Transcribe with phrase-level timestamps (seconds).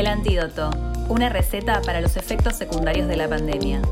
[0.00, 0.70] El antídoto,
[1.10, 3.82] una receta para los efectos secundarios de la pandemia.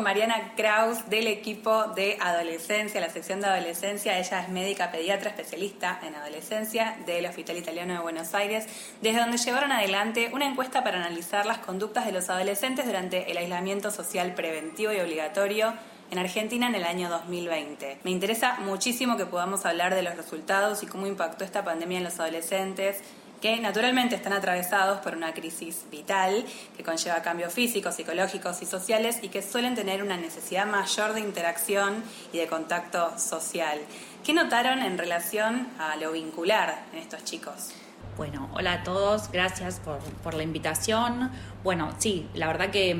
[0.00, 4.18] Mariana Kraus del equipo de adolescencia, la sección de adolescencia.
[4.18, 8.66] Ella es médica pediatra especialista en adolescencia del Hospital Italiano de Buenos Aires,
[9.00, 13.36] desde donde llevaron adelante una encuesta para analizar las conductas de los adolescentes durante el
[13.38, 15.74] aislamiento social preventivo y obligatorio
[16.10, 17.98] en Argentina en el año 2020.
[18.04, 22.04] Me interesa muchísimo que podamos hablar de los resultados y cómo impactó esta pandemia en
[22.04, 23.02] los adolescentes
[23.40, 26.44] que naturalmente están atravesados por una crisis vital
[26.76, 31.20] que conlleva cambios físicos, psicológicos y sociales y que suelen tener una necesidad mayor de
[31.20, 33.78] interacción y de contacto social.
[34.24, 37.70] ¿Qué notaron en relación a lo vincular en estos chicos?
[38.16, 41.30] Bueno, hola a todos, gracias por, por la invitación.
[41.62, 42.96] Bueno, sí, la verdad que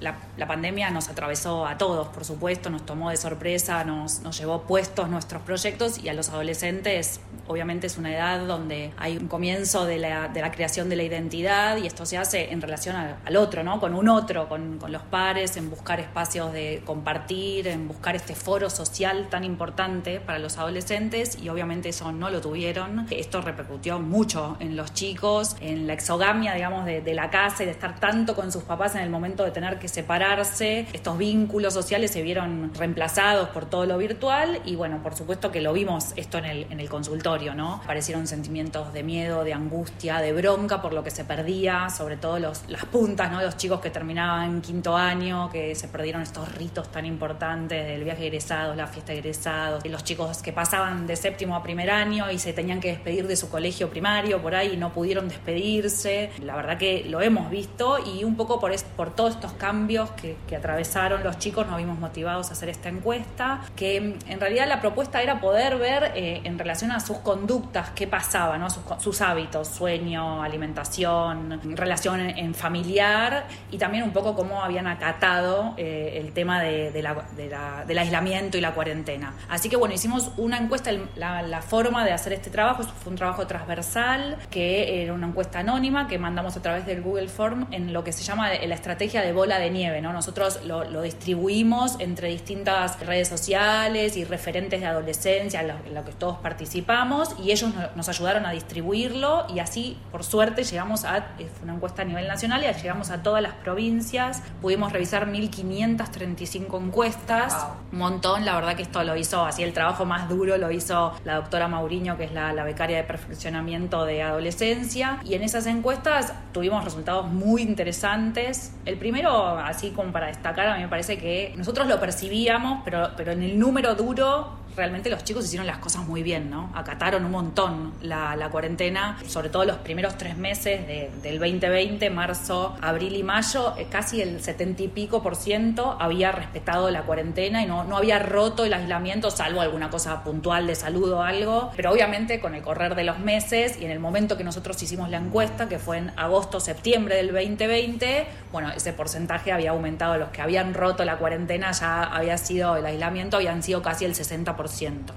[0.00, 4.62] la, pandemia nos atravesó a todos, por supuesto, nos tomó de sorpresa, nos, nos llevó
[4.62, 9.84] puestos nuestros proyectos y a los adolescentes obviamente es una edad donde hay un comienzo
[9.84, 13.36] de la, de la creación de la identidad y esto se hace en relación al,
[13.36, 13.80] otro, ¿no?
[13.80, 18.34] Con un otro, con, con, los pares, en buscar espacios de compartir, en buscar este
[18.34, 23.06] foro social tan importante para los adolescentes y obviamente eso no lo tuvieron.
[23.10, 27.66] Esto repercutió mucho en los chicos, en la exogamia, digamos, de, de la casa y
[27.66, 30.86] de estar tanto con sus papás en el momento de tener que separarse.
[30.92, 35.60] Estos vínculos sociales se vieron reemplazados por todo lo virtual y bueno, por supuesto que
[35.60, 37.74] lo vimos esto en el, en el consultorio, ¿no?
[37.74, 42.38] Aparecieron sentimientos de miedo, de angustia, de bronca por lo que se perdía, sobre todo
[42.38, 43.42] los, las puntas, ¿no?
[43.42, 48.26] Los chicos que terminaban quinto año, que se perdieron estos ritos tan importantes del viaje
[48.26, 52.52] egresado, la fiesta egresado, los chicos que pasaban de séptimo a primer año y se
[52.52, 56.30] tenían que despedir de su colegio primario por ahí y no pudieron despedirse.
[56.42, 60.56] La verdad que lo hemos visto y un poco por, por todos estos cambios que,
[60.56, 65.22] atravesaron los chicos nos vimos motivados a hacer esta encuesta, que en realidad la propuesta
[65.22, 68.68] era poder ver eh, en relación a sus conductas qué pasaba, ¿no?
[68.70, 76.18] sus, hábitos, sueño, alimentación, relación en, familiar y también un poco cómo habían acatado eh,
[76.20, 79.34] el tema de, del aislamiento y la cuarentena.
[79.48, 83.16] Así que bueno, hicimos una encuesta, la, la forma de hacer este trabajo fue un
[83.16, 87.92] trabajo transversal, que era una encuesta anónima que mandamos a través del Google Form en
[87.92, 90.12] lo que se llama la estrategia de bola de nieve, ¿no?
[90.12, 96.38] Nosotros lo, distribuimos entre distintas redes sociales y referentes de adolescencia en lo, que todos
[96.38, 101.74] participamos y ellos nos ayudaron a distribuirlo y así, por suerte, llegamos a, fue una
[101.74, 107.98] encuesta a nivel nacional y llegamos a todas las provincias, pudimos revisar 1.535 encuestas, un
[107.98, 111.36] montón, la verdad que esto lo hizo, así el trabajo más duro lo hizo la
[111.36, 116.32] doctora Mauriño, que es la, la becaria de perfeccionamiento de adolescencia, y en esas encuestas
[116.52, 118.72] tuvimos resultados muy interesantes.
[118.84, 123.10] El primero, así como para destacar, a mí me parece que nosotros lo percibíamos, pero,
[123.16, 126.70] pero en el número duro realmente los chicos hicieron las cosas muy bien, ¿no?
[126.74, 130.86] Acataron un montón la, cuarentena, sobre todo los primeros tres meses
[131.22, 136.32] del 2020, marzo, abril y mayo, eh, casi el 70 y pico por ciento había
[136.32, 140.74] respetado la cuarentena y no, no había roto el aislamiento, salvo alguna cosa puntual de
[140.74, 144.36] salud o algo, pero obviamente con el correr de los meses y en el momento
[144.36, 149.52] que nosotros hicimos la encuesta, que fue en agosto, septiembre del 2020, bueno, ese porcentaje
[149.52, 153.82] había aumentado, los que habían roto la cuarentena ya había sido el aislamiento, habían sido
[153.82, 154.59] casi el 60%.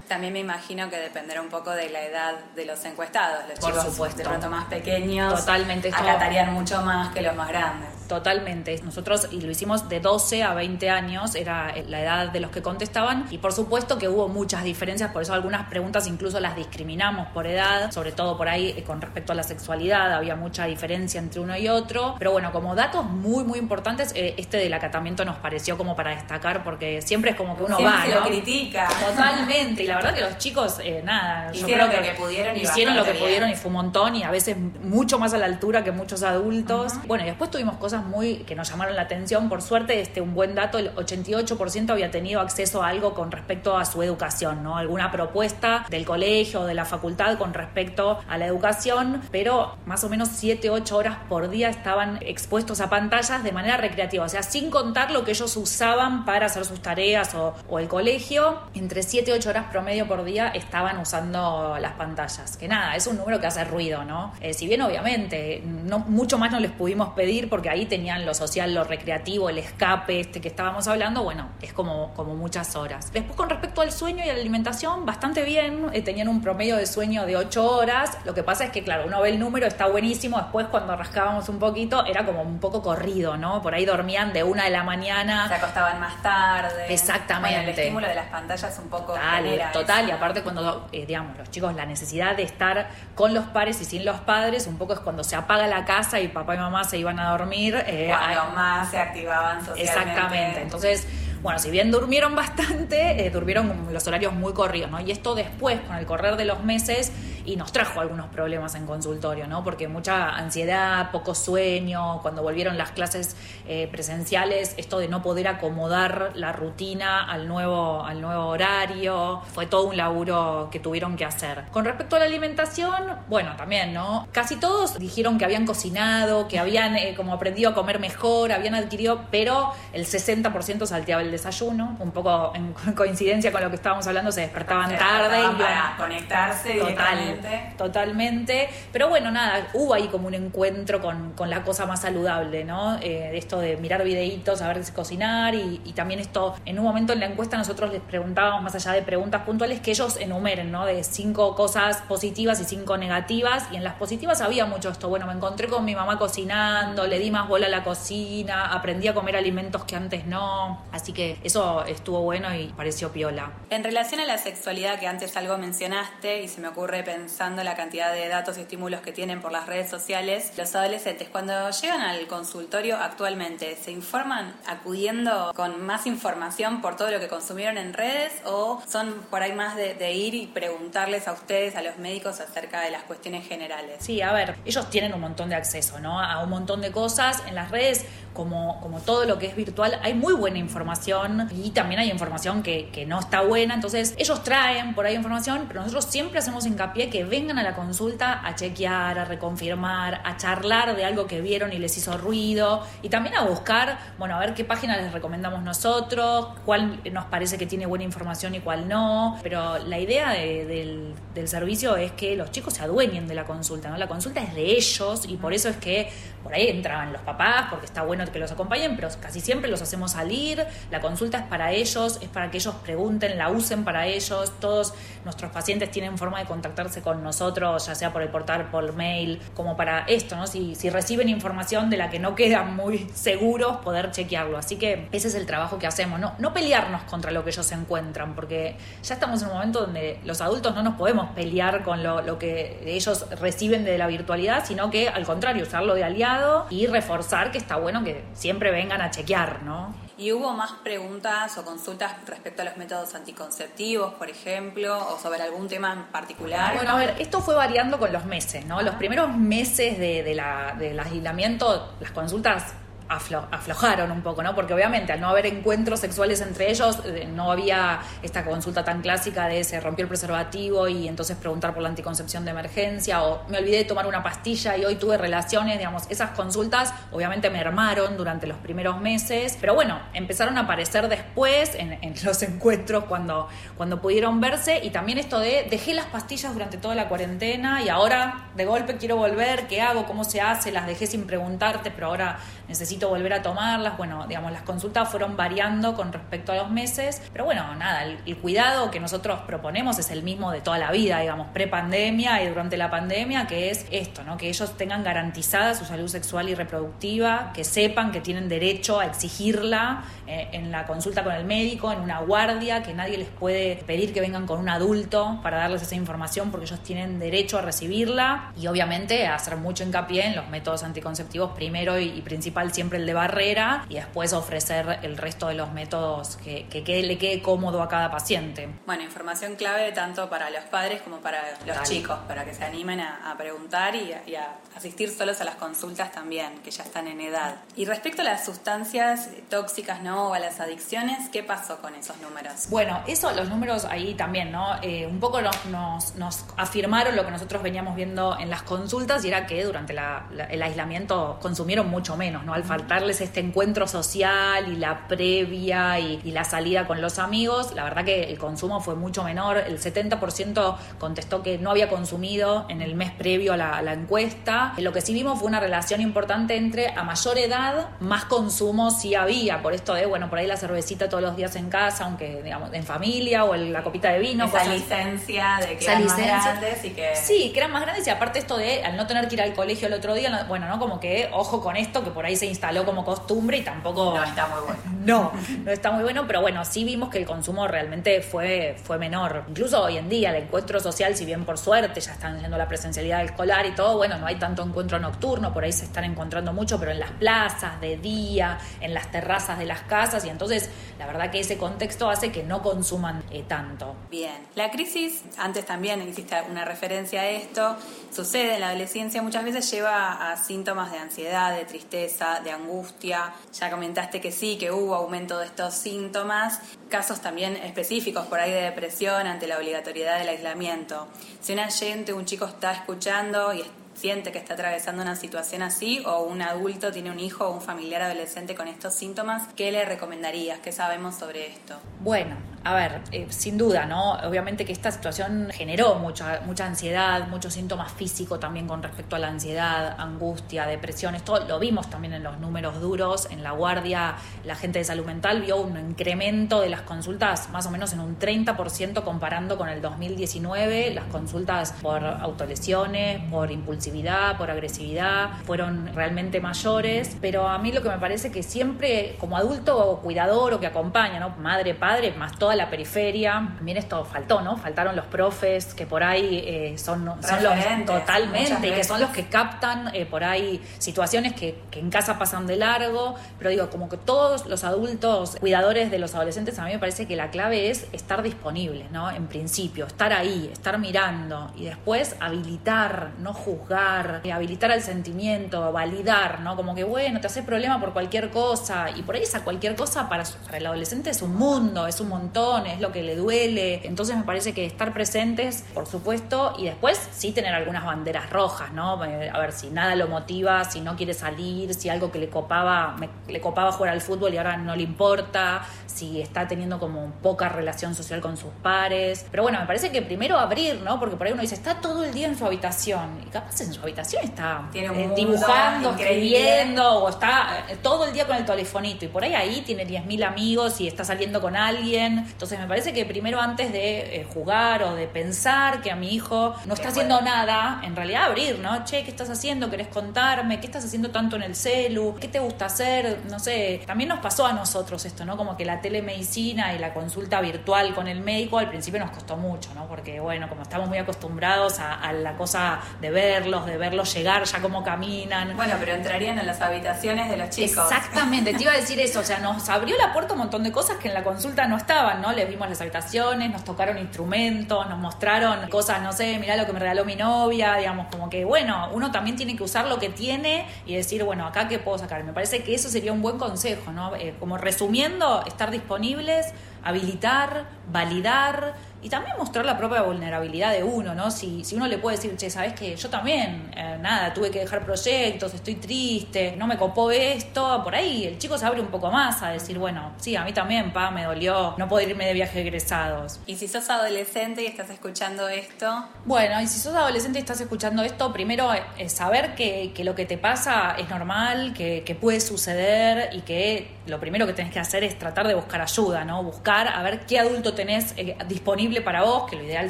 [0.08, 3.40] También me imagino que dependerá un poco de la edad de los encuestados.
[3.50, 4.18] Los Por chicos supuesto.
[4.20, 5.90] de pronto más pequeños Totalmente.
[5.90, 7.90] acatarían mucho más que los más grandes.
[8.14, 8.80] Totalmente.
[8.84, 12.62] Nosotros y lo hicimos de 12 a 20 años, era la edad de los que
[12.62, 17.28] contestaban y por supuesto que hubo muchas diferencias, por eso algunas preguntas incluso las discriminamos
[17.30, 21.20] por edad, sobre todo por ahí eh, con respecto a la sexualidad, había mucha diferencia
[21.20, 25.26] entre uno y otro, pero bueno, como datos muy muy importantes, eh, este del acatamiento
[25.26, 28.20] nos pareció como para destacar porque siempre es como que uno va, ¿no?
[28.20, 28.88] lo critica.
[29.06, 32.96] Totalmente, y la verdad que los chicos, eh, nada, hicieron lo que, pudieron y hicieron
[32.96, 35.84] lo que pudieron y fue un montón y a veces mucho más a la altura
[35.84, 36.94] que muchos adultos.
[37.08, 39.50] Bueno, y después tuvimos cosas muy que nos llamaron la atención.
[39.50, 43.78] Por suerte, este, un buen dato, el 88% había tenido acceso a algo con respecto
[43.78, 44.78] a su educación, ¿no?
[44.78, 50.04] Alguna propuesta del colegio o de la facultad con respecto a la educación, pero más
[50.04, 54.30] o menos 7, 8 horas por día estaban expuestos a pantallas de manera recreativa, o
[54.30, 59.04] sea, sin contar lo que ellos usaban para hacer sus tareas o, el colegio, entre
[59.04, 62.56] 7 8 horas promedio por día estaban usando las pantallas.
[62.58, 64.34] Que nada, es un número que hace ruido, ¿no?
[64.40, 68.74] Eh, si bien obviamente mucho más no les pudimos pedir porque ahí tenían lo social,
[68.74, 73.14] lo recreativo, el escape este que estábamos hablando, bueno, es como, como muchas horas.
[73.14, 76.76] Después con respecto al sueño y a la alimentación, bastante bien, eh, tenían un promedio
[76.76, 79.68] de sueño de 8 horas, lo que pasa es que claro, uno ve el número,
[79.68, 83.62] está buenísimo, después cuando rascábamos un poquito era como un poco corrido, ¿no?
[83.62, 85.48] Por ahí dormían de una de la mañana.
[85.48, 86.92] Se acostaban más tarde.
[86.92, 87.62] Exactamente.
[87.62, 89.14] el estímulo de las pantallas un poco...
[89.14, 93.46] Total, total y aparte cuando, eh, digamos, los chicos, la necesidad de estar con los
[93.46, 96.56] pares y sin los padres, un poco es cuando se apaga la casa y papá
[96.56, 97.73] y mamá se iban a dormir.
[97.80, 99.84] Eh, cuando más se activaban socialmente.
[99.84, 101.08] Exactamente, entonces
[101.44, 105.02] bueno, si bien durmieron bastante, eh, durmieron los horarios muy corridos, ¿no?
[105.02, 107.12] Y esto después, con el correr de los meses,
[107.46, 109.64] y nos trajo algunos problemas en consultorio, ¿no?
[109.64, 113.36] Porque mucha ansiedad, poco sueño, cuando volvieron las clases
[113.68, 119.66] eh, presenciales, esto de no poder acomodar la rutina al nuevo, al nuevo horario, fue
[119.66, 121.66] todo un laburo que tuvieron que hacer.
[121.72, 122.94] Con respecto a la alimentación,
[123.28, 124.28] bueno, también, ¿no?
[124.32, 128.76] Casi todos dijeron que habían cocinado, que habían eh, como aprendido a comer mejor, habían
[128.76, 134.08] adquirido, pero el 60% salteaba el desayuno, un poco en coincidencia con lo que estábamos
[134.08, 135.40] hablando, se despertaban tarde.
[135.40, 137.33] y para conectarse total,
[137.78, 138.70] Totalmente.
[138.92, 142.98] Pero bueno, nada, hubo ahí como un encuentro con, con la cosa más saludable, ¿no?
[143.02, 147.20] Eh, esto de mirar videitos, saber cocinar y, y, también esto, en un momento en
[147.20, 150.86] la encuesta nosotros les preguntábamos, más allá de preguntas puntuales, que ellos enumeren, ¿no?
[150.86, 153.68] De cinco cosas positivas y cinco negativas.
[153.72, 155.10] Y en las positivas había mucho esto.
[155.10, 159.08] Bueno, me encontré con mi mamá cocinando, le di más bola a la cocina, aprendí
[159.08, 160.84] a comer alimentos que antes no.
[160.92, 163.52] Así que eso estuvo bueno y pareció piola.
[163.70, 167.64] En relación a la sexualidad que antes algo mencionaste y se me ocurre pensar pensando
[167.64, 171.70] la cantidad de datos y estímulos que tienen por las redes sociales, los adolescentes cuando
[171.70, 177.78] llegan al consultorio actualmente, ¿se informan acudiendo con más información por todo lo que consumieron
[177.78, 181.98] en redes o son por ahí más de, ir y preguntarles a ustedes, a los
[181.98, 183.96] médicos, acerca de las cuestiones generales?
[184.00, 186.20] Sí, a ver, ellos tienen un montón de acceso ¿no?
[186.20, 190.00] a un montón de cosas en las redes como, como todo lo que es virtual,
[190.02, 193.76] hay muy buena información y también hay información que, que, no está buena.
[193.76, 197.76] Entonces, ellos traen por ahí información, pero nosotros siempre hacemos hincapié que vengan a la
[197.76, 202.82] consulta a chequear, a reconfirmar, a charlar de algo que vieron y les hizo ruido
[203.04, 207.60] y también a buscar, bueno, a ver qué página les recomendamos nosotros, cuál nos parece
[207.60, 209.38] que tiene buena información y cuál no.
[209.44, 213.92] Pero la idea del, del servicio es que los chicos se adueñen de la consulta,
[213.92, 213.98] ¿no?
[213.98, 216.10] La consulta es de ellos y por eso es que
[216.44, 219.82] por ahí entraban los papás, porque está bueno que los acompañen, pero casi siempre los
[219.82, 220.66] hacemos salir.
[220.90, 224.52] La consulta es para ellos, es para que ellos pregunten, la usen para ellos.
[224.60, 224.94] Todos
[225.24, 229.42] nuestros pacientes tienen forma de contactarse con nosotros, ya sea por el portal, por mail,
[229.56, 230.48] como para esto, ¿no?
[230.48, 234.58] Si, si reciben información de la que no quedan muy seguros, poder chequearlo.
[234.58, 237.72] Así que ese es el trabajo que hacemos, no, no pelearnos contra lo que ellos
[237.72, 242.04] encuentran, porque ya estamos en un momento donde los adultos no nos podemos pelear con
[242.04, 246.66] lo, lo que ellos reciben de la virtualidad, sino que al contrario, usarlo de aliado
[246.70, 249.94] y reforzar que está bueno que siempre vengan a chequear, ¿no?
[250.18, 255.42] ¿Y hubo más preguntas o consultas respecto a los métodos anticonceptivos, por ejemplo, o sobre
[255.42, 256.76] algún tema en particular?
[256.76, 258.82] Bueno, a ver, esto fue variando con los meses, ¿no?
[258.82, 262.74] Los primeros meses de, la, del aislamiento, las consultas
[263.10, 264.56] aflojaron un poco, ¿no?
[264.56, 269.02] Porque obviamente al no haber encuentros sexuales entre ellos, eh, no había esta consulta tan
[269.02, 273.48] clásica de se rompió el preservativo y entonces preguntar por la anticoncepción de emergencia o
[273.50, 277.60] me olvidé de tomar una pastilla y hoy tuve relaciones, digamos, esas consultas obviamente me
[277.60, 283.06] armaron durante los primeros meses, pero bueno, empezaron a aparecer después en, en los encuentros
[283.06, 283.48] cuando,
[283.78, 287.90] cuando pudieron verse y también esto de dejé las pastillas durante toda la cuarentena y
[287.90, 290.06] ahora de golpe quiero volver, ¿qué hago?
[290.06, 290.72] ¿Cómo se hace?
[290.72, 293.98] Las dejé sin preguntarte, pero ahora necesito volver a tomarlas.
[293.98, 298.38] Bueno, digamos, las consultas fueron variando con respecto a los meses, pero bueno, nada, el,
[298.38, 302.76] cuidado que nosotros proponemos es el mismo de toda la vida, digamos, pre-pandemia y durante
[302.76, 304.38] la pandemia, que es esto, ¿no?
[304.38, 309.06] Que ellos tengan garantizada su salud sexual y reproductiva, que sepan que tienen derecho a
[309.06, 313.78] exigirla eh, en la consulta con el médico, en una guardia, que nadie les puede
[313.78, 317.62] pedir que vengan con un adulto para darles esa información porque ellos tienen derecho a
[317.62, 322.83] recibirla y obviamente hacer mucho hincapié en los métodos anticonceptivos primero y, y principalmente siempre
[322.92, 327.82] el de barrera y después ofrecer el resto de los métodos que, le quede cómodo
[327.82, 328.70] a cada paciente.
[328.86, 333.00] Bueno, información clave tanto para los padres como para los chicos, para que se animen
[333.00, 337.56] a, preguntar y a, asistir solos a las consultas también, que ya están en edad.
[337.76, 340.30] Y respecto a las sustancias tóxicas, ¿no?
[340.30, 342.68] O a las adicciones, ¿qué pasó con esos números?
[342.70, 344.76] Bueno, eso, los números ahí también, ¿no?
[344.82, 349.28] Eh, un poco nos, nos, afirmaron lo que nosotros veníamos viendo en las consultas y
[349.28, 352.54] era que durante el aislamiento consumieron mucho menos, ¿no?
[352.54, 357.84] Al faltarles este encuentro social y la previa y, la salida con los amigos, la
[357.84, 359.58] verdad que el consumo fue mucho menor.
[359.58, 363.94] El 70% contestó que no había consumido en el mes previo a la, a la
[363.94, 364.74] encuesta.
[364.80, 369.14] Lo que sí vimos fue una relación importante entre a mayor edad, más consumo sí
[369.14, 369.62] había.
[369.62, 372.74] Por esto de, bueno, por ahí la cervecita todos los días en casa, aunque digamos
[372.74, 374.46] en familia o la copita de vino.
[374.46, 377.16] Esa licencia de que eran más grandes y que...
[377.16, 379.54] Sí, que eran más grandes y aparte esto de al no tener que ir al
[379.54, 380.80] colegio el otro día, bueno, ¿no?
[380.80, 384.14] Como que ojo con esto, que por ahí se instaló como costumbre y tampoco...
[384.16, 384.82] No está muy bueno.
[385.04, 385.34] No,
[385.66, 389.44] no está muy bueno, pero bueno, sí vimos que el consumo realmente fue, fue menor.
[389.50, 392.70] Incluso hoy en día el encuentro social, si bien por suerte ya están yendo la
[392.70, 396.54] presencialidad escolar y todo, bueno, no hay tanto encuentro nocturno, por ahí se están encontrando
[396.54, 400.70] mucho, pero en las plazas, de día, en las terrazas de las casas y entonces
[400.98, 403.98] la verdad que ese contexto hace que no consuman eh, tanto.
[404.10, 407.76] Bien, la crisis, antes también hiciste una referencia a esto,
[408.10, 413.34] sucede en la adolescencia, muchas veces lleva a síntomas de ansiedad, de tristeza, de angustia.
[413.60, 418.52] Ya comentaste que sí, que hubo aumento de estos síntomas, casos también específicos por ahí
[418.52, 421.08] de depresión ante la obligatoriedad del aislamiento.
[421.42, 426.02] Si una gente, un chico está escuchando y siente que está atravesando una situación así
[426.06, 429.86] o un adulto tiene un hijo o un familiar adolescente con estos síntomas, ¿qué le
[429.86, 430.60] recomendarías?
[430.60, 431.78] ¿Qué sabemos sobre esto?
[432.00, 434.14] Bueno, a ver, eh, sin duda, ¿no?
[434.14, 439.20] Obviamente que esta situación generó mucha, mucha ansiedad, muchos síntomas físicos también con respecto a
[439.20, 441.14] la ansiedad, angustia, depresión.
[441.16, 443.28] Esto lo vimos también en los números duros.
[443.32, 444.16] En la guardia,
[444.46, 448.00] la gente de salud mental vio un incremento de las consultas más o menos en
[448.00, 450.92] un 30% comparando con el 2019.
[450.94, 457.18] Las consultas por autolesiones, por impulsividad, por agresividad, fueron realmente mayores.
[457.20, 461.20] Pero a mí lo que me parece que siempre, como adulto cuidador o que acompaña,
[461.20, 461.30] ¿no?
[461.40, 463.54] Madre, padre, más la periferia.
[463.56, 464.58] También esto faltó, ¿no?
[464.58, 469.10] Faltaron los profes que por ahí eh, son, son los totalmente y que son los
[469.10, 473.16] que captan eh, por ahí situaciones que, que, en casa pasan de largo.
[473.38, 477.08] Pero digo, como que todos los adultos cuidadores de los adolescentes, a mí me parece
[477.08, 479.12] que la clave es estar disponibles, ¿no?
[479.12, 485.72] En principio, estar ahí, estar mirando y después habilitar, no juzgar, eh, habilitar al sentimiento,
[485.72, 486.56] validar, ¿no?
[486.56, 490.10] Como que, bueno, te hace problema por cualquier cosa y por ahí esa cualquier cosa
[490.10, 493.82] para, para el adolescente es un mundo, es un montón es lo que le duele.
[493.84, 498.72] Entonces me parece que estar presentes, por supuesto, y después sí tener algunas banderas rojas,
[498.74, 499.04] ¿no?
[499.06, 502.30] Eh, a ver, si nada lo motiva, si no quiere salir, si algo que le
[502.30, 502.96] copaba,
[503.28, 507.50] le copaba jugar al fútbol y ahora no le importa, si está teniendo como poca
[507.50, 509.26] relación social con sus pares.
[509.30, 511.00] Pero bueno, me parece que primero abrir, ¿no?
[511.00, 513.22] Porque por ahí uno dice, está todo el día en su habitación.
[513.26, 518.26] Y capaz en su habitación está eh, dibujando, escribiendo, o está eh, todo el día
[518.26, 519.06] con el telefonito.
[519.06, 522.33] Y por ahí ahí tiene 10.000 amigos y está saliendo con alguien.
[522.34, 526.14] Entonces me parece que primero antes de eh, jugar o de pensar que a mi
[526.14, 528.84] hijo no está haciendo nada, en realidad abrir, ¿no?
[528.84, 529.70] Che, ¿qué estás haciendo?
[529.70, 530.60] ¿Querés contarme?
[530.60, 532.16] ¿Qué estás haciendo tanto en el celu?
[532.20, 533.20] ¿Qué te gusta hacer?
[533.30, 535.38] No sé, también nos pasó a nosotros esto, ¿no?
[535.38, 539.38] Como que la telemedicina y la consulta virtual con el médico al principio nos costó
[539.38, 539.88] mucho, ¿no?
[539.88, 544.62] Porque, bueno, como estamos muy acostumbrados a, la cosa de verlos, de verlos llegar, ya
[544.62, 545.56] cómo caminan.
[545.56, 547.86] Bueno, pero entrarían en las habitaciones de los chicos.
[547.92, 550.72] Exactamente, te iba a decir eso, o sea, nos abrió la puerta un montón de
[550.72, 552.32] cosas que en la consulta no estaban, ¿no?
[552.32, 556.72] Les vimos las habitaciones, nos tocaron instrumentos, nos mostraron cosas, no sé, mirá lo que
[556.72, 560.08] me regaló mi novia, digamos, como que, bueno, uno también tiene que usar lo que
[560.08, 562.24] tiene y decir, bueno, acá qué puedo sacar.
[562.24, 564.16] Me parece que eso sería un buen consejo, ¿no?
[564.16, 571.14] Eh, como resumiendo, estar disponibles, habilitar, validar y también mostrar la propia vulnerabilidad de uno,
[571.14, 571.30] ¿no?
[571.30, 574.60] Si, si uno le puede decir, che, sabes que yo también, eh, nada, tuve que
[574.60, 578.88] dejar proyectos, estoy triste, no me copó esto, por ahí el chico se abre un
[578.88, 582.26] poco más a decir, bueno, sí, a mí también, pa, me dolió no poder irme
[582.26, 583.40] de viaje egresados.
[583.46, 586.06] Y si sos adolescente y estás escuchando esto.
[586.26, 590.16] Bueno, y si sos adolescente y estás escuchando esto, primero es saber que, que lo
[590.16, 594.72] que te pasa es normal, que, que puede suceder y que lo primero que tenés
[594.72, 596.44] que hacer es tratar de buscar ayuda, ¿no?
[596.44, 599.90] Buscar a ver qué adulto tenés eh, disponible para vos, que lo ideal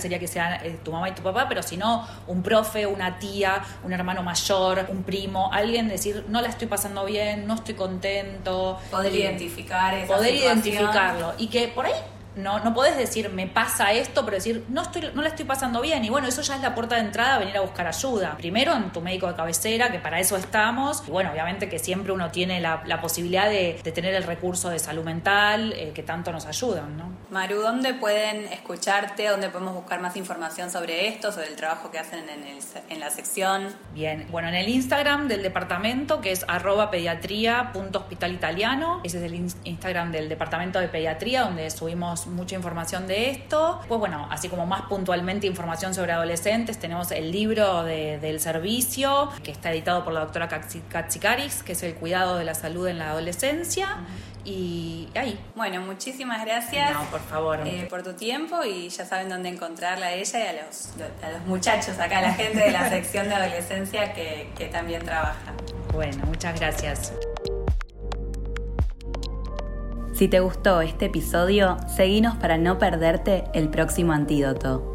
[0.01, 3.19] sería que sean eh, tu mamá y tu papá, pero si no, un profe, una
[3.19, 7.75] tía, un hermano mayor, un primo, alguien decir, no la estoy pasando bien, no estoy
[7.75, 8.79] contento.
[8.91, 11.33] Poder identificar esa Poder identificarlo.
[11.37, 11.93] Y que por ahí
[12.35, 15.81] no, no podés decir me pasa esto, pero decir no estoy, no la estoy pasando
[15.81, 16.03] bien.
[16.05, 18.35] Y bueno, eso ya es la puerta de entrada a venir a buscar ayuda.
[18.37, 21.03] Primero en tu médico de cabecera, que para eso estamos.
[21.07, 25.03] Y bueno, obviamente que siempre uno tiene la, posibilidad de, tener el recurso de salud
[25.03, 27.11] mental eh, que tanto nos ayudan, ¿no?
[27.29, 29.27] Maru, ¿dónde pueden escucharte?
[29.27, 32.59] ¿Dónde podemos buscar más información sobre esto, sobre el trabajo que hacen en, el,
[32.89, 33.67] en la sección?
[33.93, 39.01] Bien, bueno, en el Instagram del departamento, que es arroba pediatría.hospital italiano.
[39.03, 39.35] Ese es el
[39.65, 43.79] Instagram del departamento de pediatría, donde subimos tenemos mucha información de esto.
[43.87, 49.51] Pues bueno, así como más puntualmente información sobre adolescentes, tenemos el libro del servicio que
[49.51, 53.11] está editado por la doctora Katsikaris, que es el cuidado de la salud en la
[53.11, 53.97] adolescencia.
[54.45, 55.39] Y ahí.
[55.55, 56.91] Bueno, muchísimas gracias.
[56.93, 57.65] No, por favor.
[57.65, 60.89] Eh, por tu tiempo y ya saben dónde encontrarla a ella y a los,
[61.23, 65.05] a los muchachos acá, a la gente de la sección de adolescencia que, que también
[65.05, 65.53] trabaja.
[65.93, 67.13] Bueno, muchas gracias.
[70.13, 74.92] Si te gustó este episodio, seguinos para no perderte el próximo antídoto.